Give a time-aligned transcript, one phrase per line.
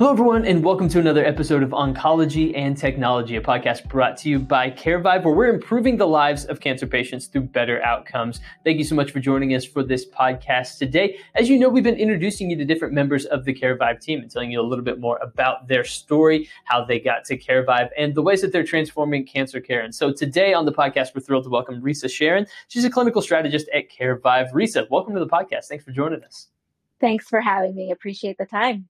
[0.00, 4.30] Hello, everyone, and welcome to another episode of Oncology and Technology, a podcast brought to
[4.30, 8.40] you by CareVive, where we're improving the lives of cancer patients through better outcomes.
[8.64, 11.18] Thank you so much for joining us for this podcast today.
[11.34, 14.30] As you know, we've been introducing you to different members of the CareVive team and
[14.30, 18.14] telling you a little bit more about their story, how they got to CareVive, and
[18.14, 19.82] the ways that they're transforming cancer care.
[19.82, 22.46] And so today on the podcast, we're thrilled to welcome Risa Sharon.
[22.68, 24.50] She's a clinical strategist at CareVive.
[24.54, 25.66] Risa, welcome to the podcast.
[25.66, 26.48] Thanks for joining us.
[27.02, 27.90] Thanks for having me.
[27.90, 28.88] Appreciate the time.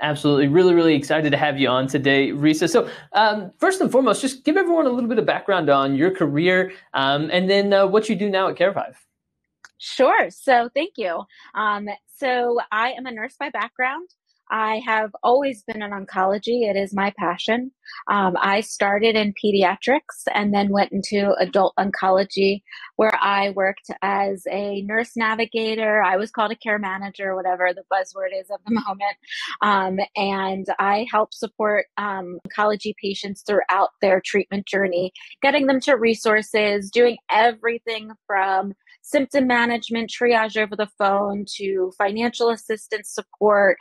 [0.00, 0.46] Absolutely.
[0.46, 2.70] Really, really excited to have you on today, Risa.
[2.70, 6.12] So, um, first and foremost, just give everyone a little bit of background on your
[6.12, 8.94] career um, and then uh, what you do now at CareVive.
[9.78, 10.30] Sure.
[10.30, 11.24] So, thank you.
[11.54, 14.08] Um, so, I am a nurse by background.
[14.50, 16.68] I have always been in oncology.
[16.68, 17.70] It is my passion.
[18.08, 22.62] Um, I started in pediatrics and then went into adult oncology,
[22.96, 26.02] where I worked as a nurse navigator.
[26.02, 29.16] I was called a care manager, whatever the buzzword is of the moment.
[29.62, 35.94] Um, and I help support um, oncology patients throughout their treatment journey, getting them to
[35.94, 43.78] resources, doing everything from symptom management, triage over the phone, to financial assistance support,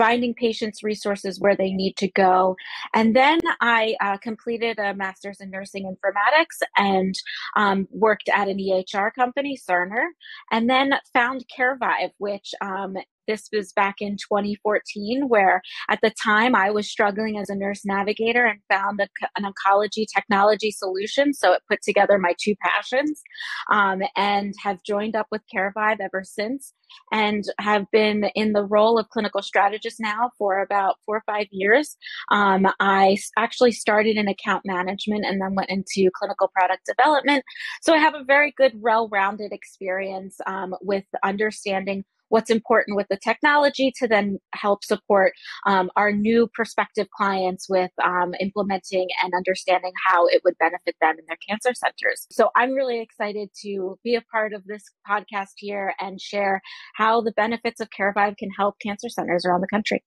[0.00, 2.56] finding patients resources where they need to go.
[2.94, 7.14] And then I uh, completed a master's in nursing informatics and
[7.54, 10.06] um, worked at an EHR company, Cerner,
[10.50, 12.96] and then found CareVive, which um,
[13.30, 17.82] this was back in 2014, where at the time I was struggling as a nurse
[17.84, 21.32] navigator and found a, an oncology technology solution.
[21.32, 23.22] So it put together my two passions
[23.70, 26.74] um, and have joined up with CareVive ever since
[27.12, 31.46] and have been in the role of clinical strategist now for about four or five
[31.52, 31.96] years.
[32.30, 37.44] Um, I actually started in account management and then went into clinical product development.
[37.82, 43.06] So I have a very good, well rounded experience um, with understanding what's important with
[43.10, 45.32] the technology to then help support
[45.66, 51.16] um, our new prospective clients with um, implementing and understanding how it would benefit them
[51.18, 52.26] in their cancer centers.
[52.30, 56.62] So I'm really excited to be a part of this podcast here and share
[56.94, 60.02] how the benefits of CareVive can help cancer centers around the country.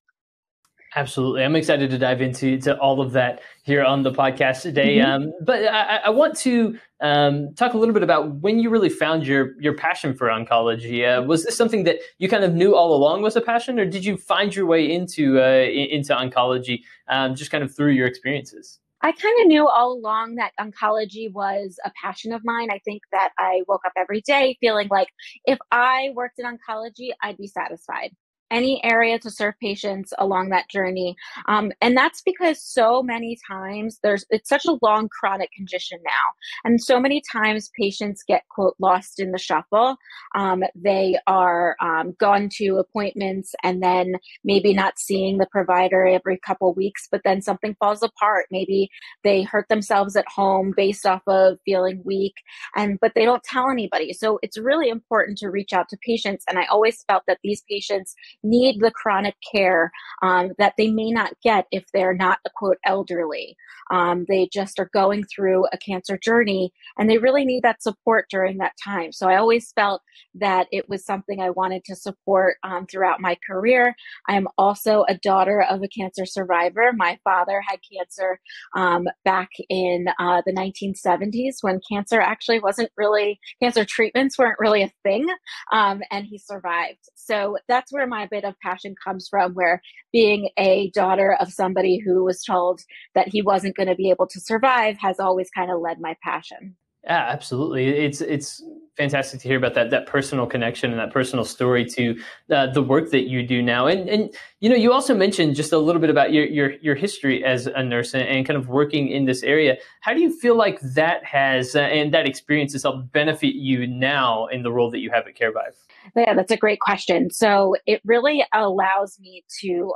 [0.96, 1.44] Absolutely.
[1.44, 4.98] I'm excited to dive into to all of that here on the podcast today.
[4.98, 5.24] Mm-hmm.
[5.24, 8.90] Um, but I, I, want to um, talk a little bit about when you really
[8.90, 11.04] found your your passion for oncology.
[11.04, 13.86] Uh, was this something that you kind of knew all along was a passion, or
[13.86, 18.06] did you find your way into uh, into oncology um, just kind of through your
[18.06, 18.80] experiences?
[19.02, 22.70] I kind of knew all along that oncology was a passion of mine.
[22.72, 25.10] I think that I woke up every day feeling like
[25.44, 28.12] if I worked in oncology, I'd be satisfied
[28.54, 31.16] any area to serve patients along that journey.
[31.48, 36.26] Um, and that's because so many times there's it's such a long chronic condition now.
[36.64, 39.98] And so many times patients get quote lost in the shuffle.
[40.36, 46.38] Um, they are um, gone to appointments and then maybe not seeing the provider every
[46.46, 48.46] couple weeks, but then something falls apart.
[48.52, 48.90] Maybe
[49.24, 52.36] they hurt themselves at home based off of feeling weak
[52.76, 54.14] and but they don't tell anybody.
[54.14, 56.46] So it's really important to reach out to patients.
[56.48, 61.12] And I always felt that these patients need the chronic care um, that they may
[61.12, 63.56] not get if they're not a quote elderly.
[63.92, 68.28] Um, they just are going through a cancer journey and they really need that support
[68.30, 69.12] during that time.
[69.12, 70.02] So I always felt
[70.36, 73.96] that it was something I wanted to support um, throughout my career.
[74.28, 76.92] I am also a daughter of a cancer survivor.
[76.96, 78.40] My father had cancer
[78.76, 84.84] um, back in uh, the 1970s when cancer actually wasn't really, cancer treatments weren't really
[84.84, 85.28] a thing,
[85.72, 87.10] um, and he survived.
[87.16, 92.00] So that's where my bit of passion comes from, where being a daughter of somebody
[92.00, 92.82] who was told
[93.14, 96.16] that he wasn't going to be able to survive has always kind of led my
[96.24, 96.76] passion.
[97.04, 97.88] Yeah, absolutely.
[97.90, 98.64] It's it's
[98.98, 102.20] fantastic to hear about that that personal connection and that personal story to
[102.52, 103.88] uh, the work that you do now.
[103.88, 106.96] And and you know, you also mentioned just a little bit about your your your
[106.96, 109.78] history as a nurse and, and kind of working in this area.
[110.02, 113.88] How do you feel like that has uh, and that experience has helped benefit you
[113.88, 115.74] now in the role that you have at CareVive?
[116.16, 117.30] Yeah, that's a great question.
[117.32, 119.94] So it really allows me to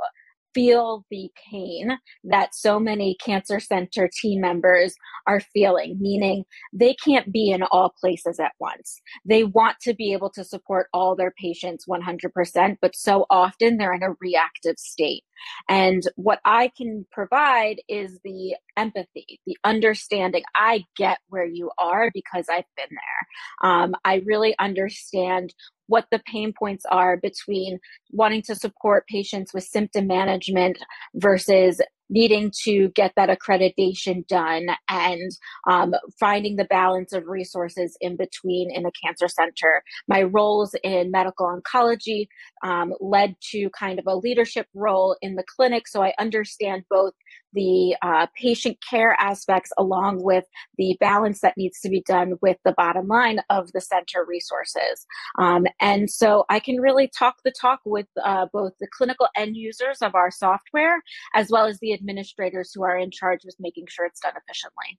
[0.58, 4.92] feel the pain that so many cancer center team members
[5.28, 9.00] are feeling, meaning they can't be in all places at once.
[9.24, 13.92] They want to be able to support all their patients 100%, but so often they're
[13.92, 15.22] in a reactive state.
[15.68, 20.42] And what I can provide is the empathy, the understanding.
[20.56, 23.70] I get where you are because I've been there.
[23.70, 25.54] Um, I really understand
[25.88, 27.78] what the pain points are between
[28.12, 30.78] wanting to support patients with symptom management
[31.14, 35.32] versus needing to get that accreditation done and
[35.68, 39.82] um, finding the balance of resources in between in a cancer center.
[40.08, 42.28] My roles in medical oncology
[42.62, 47.14] um, led to kind of a leadership role in the clinic, so I understand both
[47.54, 50.44] the uh, patient care aspects along with
[50.76, 55.06] the balance that needs to be done with the bottom line of the center resources.
[55.38, 59.56] Um, and so I can really talk the talk with uh, both the clinical end
[59.56, 61.02] users of our software
[61.34, 64.98] as well as the administrators who are in charge with making sure it's done efficiently.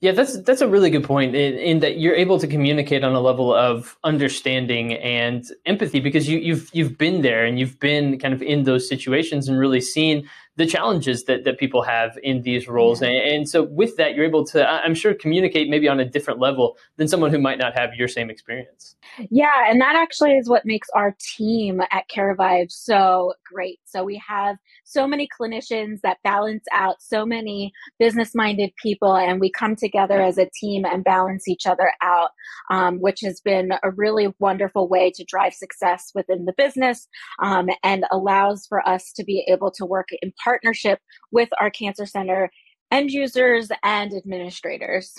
[0.00, 3.14] Yeah, that's that's a really good point in, in, that you're able to communicate on
[3.14, 8.18] a level of understanding and empathy because you, you've you've been there and you've been
[8.18, 12.42] kind of in those situations and really seen the challenges that, that people have in
[12.42, 13.02] these roles.
[13.02, 16.38] And, and, so with that, you're able to, I'm sure, communicate maybe on a different
[16.38, 18.94] level than someone who might not have your same experience.
[19.30, 23.80] Yeah, and that actually is what makes our team at CareVive so great.
[23.84, 29.40] So we have so many clinicians that balance out so many business minded people, and
[29.40, 32.30] we come together as a team and balance each other out,
[32.70, 37.08] um, which has been a really wonderful way to drive success within the business
[37.42, 41.00] um, and allows for us to be able to work in partnership
[41.32, 42.50] with our cancer center
[42.90, 45.14] end users and administrators.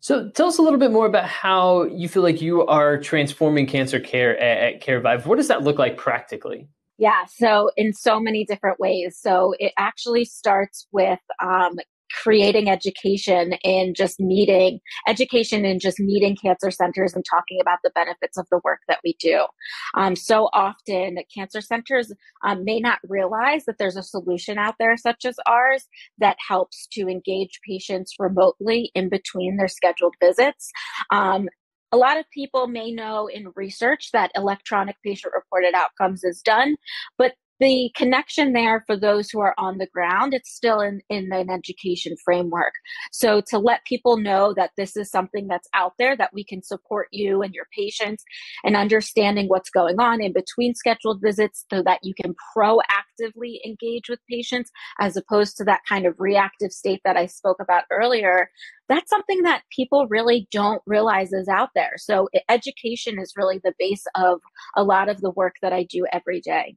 [0.00, 3.66] So tell us a little bit more about how you feel like you are transforming
[3.66, 5.26] cancer care at, at CareVive.
[5.26, 6.68] What does that look like practically?
[6.98, 9.18] Yeah, so in so many different ways.
[9.20, 11.78] So it actually starts with um,
[12.22, 17.90] creating education in just meeting education in just meeting cancer centers and talking about the
[17.90, 19.44] benefits of the work that we do.
[19.94, 22.12] Um, so often, cancer centers
[22.44, 25.86] um, may not realize that there's a solution out there, such as ours,
[26.18, 30.70] that helps to engage patients remotely in between their scheduled visits.
[31.10, 31.48] Um,
[31.90, 36.76] a lot of people may know in research that electronic patient reported outcomes is done,
[37.16, 41.32] but the connection there for those who are on the ground it's still in, in
[41.32, 42.72] an education framework.
[43.12, 46.62] So to let people know that this is something that's out there that we can
[46.62, 48.24] support you and your patients
[48.64, 54.08] and understanding what's going on in between scheduled visits so that you can proactively engage
[54.08, 54.70] with patients
[55.00, 58.50] as opposed to that kind of reactive state that i spoke about earlier
[58.88, 61.92] that's something that people really don't realize is out there.
[61.98, 64.40] So education is really the base of
[64.76, 66.76] a lot of the work that i do every day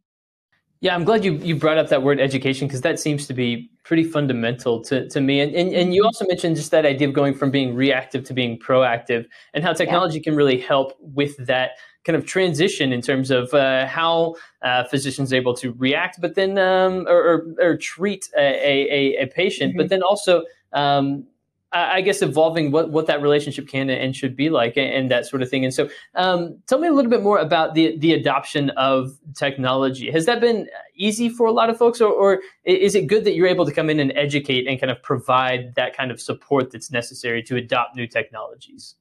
[0.82, 3.70] yeah, I'm glad you, you brought up that word education because that seems to be
[3.84, 5.40] pretty fundamental to, to me.
[5.40, 8.34] And, and, and you also mentioned just that idea of going from being reactive to
[8.34, 10.24] being proactive and how technology yeah.
[10.24, 11.72] can really help with that
[12.04, 16.34] kind of transition in terms of uh, how uh, physicians are able to react, but
[16.34, 19.78] then um, or, or, or, treat a, a, a patient, mm-hmm.
[19.78, 20.44] but then also
[20.74, 21.28] um,
[21.74, 25.26] I guess evolving what, what that relationship can and should be like and, and that
[25.26, 25.64] sort of thing.
[25.64, 30.12] And so, um, tell me a little bit more about the the adoption of technology.
[30.12, 33.36] Has that been easy for a lot of folks, or, or is it good that
[33.36, 36.72] you're able to come in and educate and kind of provide that kind of support
[36.72, 38.96] that's necessary to adopt new technologies?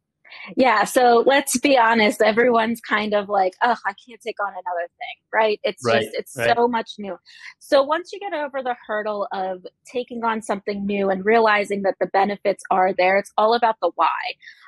[0.56, 2.22] Yeah, so let's be honest.
[2.22, 5.60] Everyone's kind of like, oh, I can't take on another thing, right?
[5.62, 6.54] It's right, just, it's right.
[6.56, 7.16] so much new.
[7.58, 11.96] So once you get over the hurdle of taking on something new and realizing that
[12.00, 14.08] the benefits are there, it's all about the why.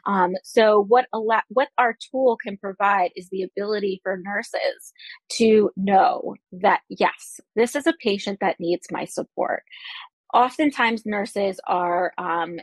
[0.06, 4.92] Um, so what a what our tool can provide is the ability for nurses
[5.30, 9.62] to know that yes, this is a patient that needs my support
[10.32, 12.58] oftentimes nurses are um,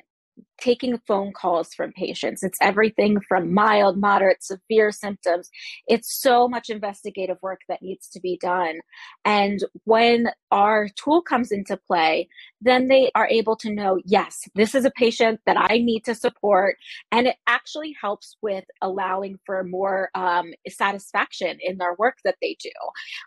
[0.62, 2.44] taking phone calls from patients.
[2.44, 5.50] It's everything from mild, moderate, severe symptoms.
[5.88, 8.80] It's so much investigative work that needs to be done.
[9.26, 12.28] And when our tool comes into play,
[12.62, 16.16] then they are able to know, yes, this is a patient that I need to
[16.16, 16.78] support.
[17.12, 22.58] And it actually helps with allowing for more um, satisfaction in their work that they
[22.62, 22.70] do.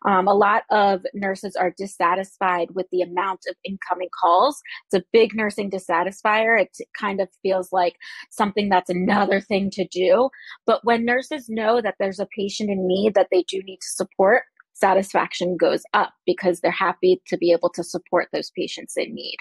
[0.07, 4.61] Um, a lot of nurses are dissatisfied with the amount of incoming calls.
[4.87, 6.61] It's a big nursing dissatisfier.
[6.61, 7.97] It kind of feels like
[8.31, 10.31] something that's another thing to do.
[10.67, 13.89] But when nurses know that there's a patient in need that they do need to
[13.89, 14.45] support,
[14.83, 19.37] satisfaction goes up because they're happy to be able to support those patients in need.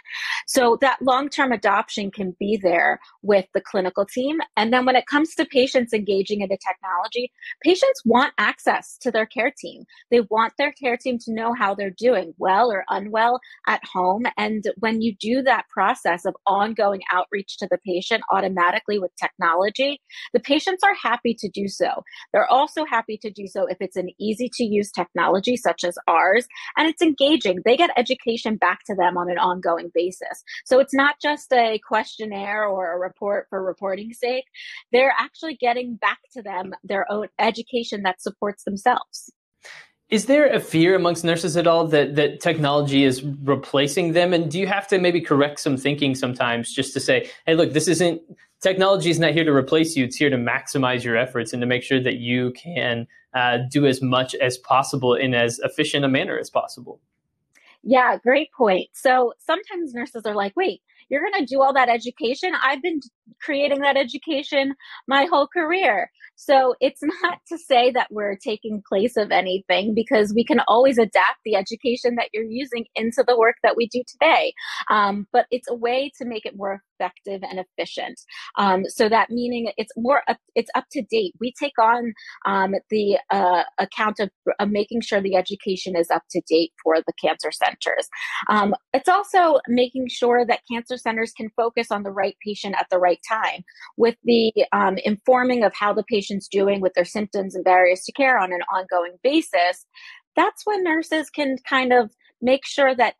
[0.45, 4.37] So that long term adoption can be there with the clinical team.
[4.55, 7.31] And then when it comes to patients engaging in the technology,
[7.63, 9.83] patients want access to their care team.
[10.11, 14.23] They want their care team to know how they're doing, well or unwell at home.
[14.37, 19.99] And when you do that process of ongoing outreach to the patient automatically with technology,
[20.33, 22.03] the patients are happy to do so.
[22.31, 25.97] They're also happy to do so if it's an easy to use technology such as
[26.07, 26.47] ours
[26.77, 27.61] and it's engaging.
[27.65, 30.43] They get education back to them on an ongoing basis.
[30.65, 34.45] So it's not just a questionnaire or a report for reporting sake.
[34.91, 39.31] They're actually getting back to them their own education that supports themselves.
[40.09, 44.33] Is there a fear amongst nurses at all that, that technology is replacing them?
[44.33, 47.71] And do you have to maybe correct some thinking sometimes just to say, hey, look,
[47.71, 48.21] this isn't
[48.61, 50.05] technology is not here to replace you.
[50.05, 53.85] It's here to maximize your efforts and to make sure that you can uh, do
[53.85, 56.99] as much as possible in as efficient a manner as possible.
[57.83, 58.89] Yeah, great point.
[58.93, 62.53] So sometimes nurses are like, wait, you're going to do all that education?
[62.63, 62.99] I've been
[63.41, 64.75] creating that education
[65.07, 66.11] my whole career.
[66.35, 70.97] So it's not to say that we're taking place of anything because we can always
[70.97, 74.53] adapt the education that you're using into the work that we do today.
[74.89, 78.19] Um, but it's a way to make it more effective and efficient.
[78.57, 81.33] Um, so that meaning it's more up, it's up to date.
[81.39, 82.13] We take on
[82.45, 86.97] um, the uh, account of, of, making sure the education is up to date for
[87.05, 88.07] the cancer centers.
[88.49, 92.87] Um, it's also making sure that cancer centers can focus on the right patient at
[92.89, 93.63] the right time
[93.97, 98.11] with the um, informing of how the patient's doing with their symptoms and barriers to
[98.11, 99.85] care on an ongoing basis.
[100.35, 102.11] That's when nurses can kind of
[102.41, 103.15] make sure that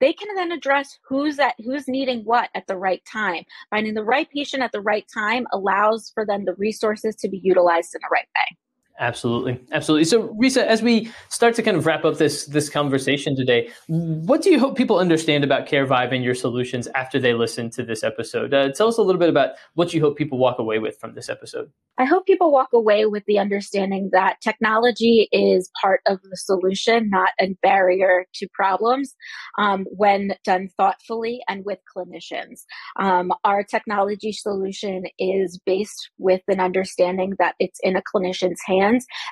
[0.00, 4.04] they can then address who's at who's needing what at the right time finding the
[4.04, 8.00] right patient at the right time allows for them the resources to be utilized in
[8.02, 8.56] the right way
[8.98, 10.04] Absolutely, absolutely.
[10.04, 14.40] So, Risa, as we start to kind of wrap up this this conversation today, what
[14.40, 18.02] do you hope people understand about CareVive and your solutions after they listen to this
[18.02, 18.54] episode?
[18.54, 21.14] Uh, tell us a little bit about what you hope people walk away with from
[21.14, 21.70] this episode.
[21.98, 27.08] I hope people walk away with the understanding that technology is part of the solution,
[27.10, 29.14] not a barrier to problems,
[29.58, 32.64] um, when done thoughtfully and with clinicians.
[32.98, 38.85] Um, our technology solution is based with an understanding that it's in a clinician's hands,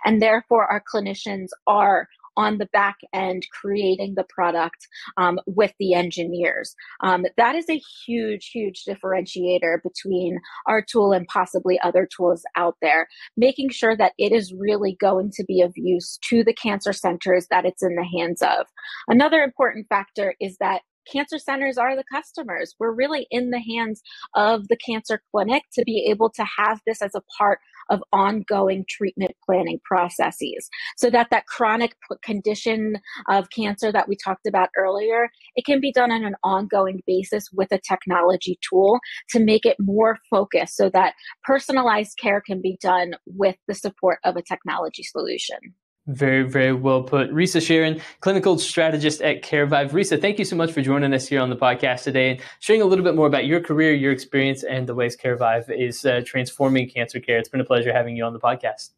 [0.05, 5.95] and therefore our clinicians are on the back end creating the product um, with the
[5.95, 6.75] engineers.
[7.01, 12.77] Um, that is a huge, huge differentiator between our tool and possibly other tools out
[12.83, 16.93] there, making sure that it is really going to be of use to the cancer
[16.93, 18.67] centers that it's in the hands of.
[19.09, 22.75] Another important factor is that cancer centers are the customers.
[22.79, 24.03] We're really in the hands
[24.35, 27.59] of the cancer clinic to be able to have this as a part
[27.91, 32.97] of ongoing treatment planning processes so that that chronic condition
[33.29, 37.49] of cancer that we talked about earlier it can be done on an ongoing basis
[37.53, 42.79] with a technology tool to make it more focused so that personalized care can be
[42.81, 45.59] done with the support of a technology solution
[46.07, 47.31] very, very well put.
[47.31, 49.91] Risa Sharon, clinical strategist at CareVive.
[49.91, 52.83] Risa, thank you so much for joining us here on the podcast today and sharing
[52.83, 56.23] a little bit more about your career, your experience, and the ways CareVive is uh,
[56.27, 57.39] transforming cancer care.
[57.39, 58.91] It's been a pleasure having you on the podcast.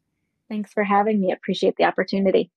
[0.49, 1.31] Thanks for having me.
[1.31, 2.51] Appreciate the opportunity.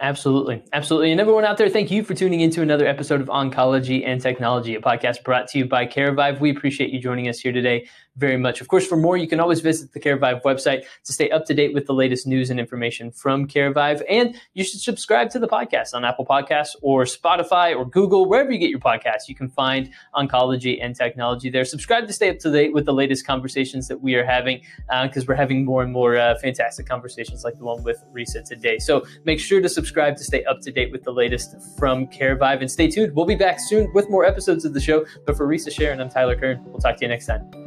[0.00, 0.62] Absolutely.
[0.72, 1.12] Absolutely.
[1.12, 4.74] And everyone out there, thank you for tuning into another episode of Oncology and Technology,
[4.74, 6.40] a podcast brought to you by CareVive.
[6.40, 7.86] We appreciate you joining us here today
[8.16, 8.60] very much.
[8.60, 11.54] Of course, for more, you can always visit the CareVive website to stay up to
[11.54, 14.02] date with the latest news and information from CareVive.
[14.08, 18.52] And you should subscribe to the podcast on Apple Podcasts or Spotify or Google, wherever
[18.52, 19.28] you get your podcasts.
[19.28, 21.64] You can find oncology and technology there.
[21.64, 24.60] Subscribe to stay up to date with the latest conversations that we are having
[25.02, 28.44] because uh, we're having more and more uh, fantastic conversations like the one with Risa
[28.44, 28.78] today.
[28.78, 32.60] So make sure to subscribe to stay up to date with the latest from CareVive
[32.60, 33.14] and stay tuned.
[33.14, 35.04] We'll be back soon with more episodes of the show.
[35.26, 36.64] But for Risa Sharon, I'm Tyler Kern.
[36.64, 37.63] We'll talk to you next time.